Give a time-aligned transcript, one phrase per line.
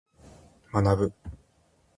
[0.71, 1.13] 学ぶ。